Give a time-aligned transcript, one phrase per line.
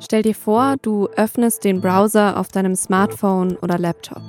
[0.00, 4.22] Stell dir vor, du öffnest den Browser auf deinem Smartphone oder Laptop,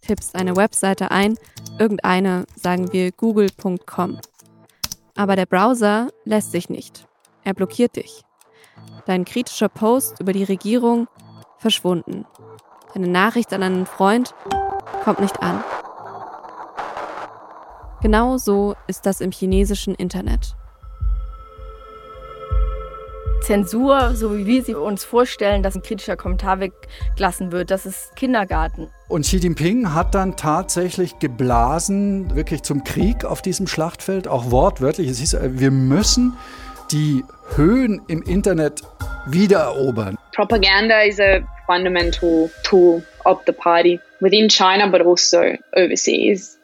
[0.00, 1.36] tippst eine Webseite ein,
[1.78, 4.18] irgendeine, sagen wir google.com.
[5.16, 7.06] Aber der Browser lässt sich nicht.
[7.44, 8.22] Er blockiert dich.
[9.06, 11.08] Dein kritischer Post über die Regierung
[11.58, 12.24] verschwunden.
[12.94, 14.34] Deine Nachricht an einen Freund
[15.04, 15.62] kommt nicht an.
[18.02, 20.56] Genau so ist das im chinesischen Internet.
[23.42, 28.14] Zensur, so wie wir sie uns vorstellen, dass ein kritischer Kommentar weggelassen wird, das ist
[28.16, 28.88] Kindergarten.
[29.08, 35.08] Und Xi Jinping hat dann tatsächlich geblasen, wirklich zum Krieg auf diesem Schlachtfeld, auch wortwörtlich.
[35.08, 36.36] Es hieß, wir müssen
[36.92, 37.24] die
[37.56, 38.82] Höhen im Internet
[39.26, 40.16] wiedererobern.
[40.34, 46.58] Propaganda is a fundamental tool of the party within China but also overseas.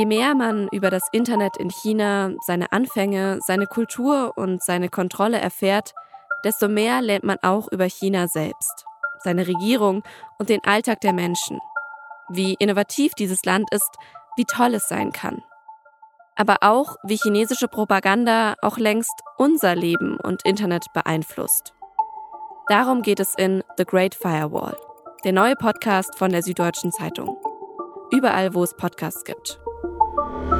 [0.00, 5.38] Je mehr man über das Internet in China, seine Anfänge, seine Kultur und seine Kontrolle
[5.38, 5.92] erfährt,
[6.42, 8.86] desto mehr lernt man auch über China selbst,
[9.22, 10.02] seine Regierung
[10.38, 11.58] und den Alltag der Menschen.
[12.30, 13.90] Wie innovativ dieses Land ist,
[14.36, 15.42] wie toll es sein kann.
[16.34, 21.74] Aber auch, wie chinesische Propaganda auch längst unser Leben und Internet beeinflusst.
[22.68, 24.78] Darum geht es in The Great Firewall,
[25.24, 27.36] der neue Podcast von der Süddeutschen Zeitung.
[28.10, 29.59] Überall, wo es Podcasts gibt.
[30.32, 30.59] Bye.